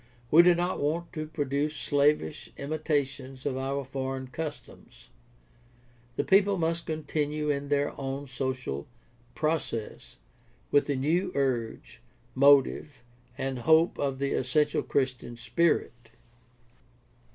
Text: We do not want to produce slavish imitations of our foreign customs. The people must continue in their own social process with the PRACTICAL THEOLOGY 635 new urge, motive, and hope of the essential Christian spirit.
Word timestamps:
We 0.31 0.41
do 0.41 0.55
not 0.55 0.79
want 0.79 1.13
to 1.13 1.27
produce 1.27 1.75
slavish 1.75 2.49
imitations 2.57 3.45
of 3.45 3.55
our 3.55 3.85
foreign 3.85 4.29
customs. 4.29 5.09
The 6.15 6.23
people 6.23 6.57
must 6.57 6.87
continue 6.87 7.51
in 7.51 7.67
their 7.67 7.93
own 8.01 8.25
social 8.25 8.87
process 9.35 10.17
with 10.71 10.87
the 10.87 10.95
PRACTICAL 10.95 11.31
THEOLOGY 11.33 11.75
635 11.75 11.75
new 11.75 11.75
urge, 11.75 12.01
motive, 12.33 13.03
and 13.37 13.59
hope 13.59 13.99
of 13.99 14.17
the 14.17 14.31
essential 14.31 14.81
Christian 14.81 15.37
spirit. 15.37 16.09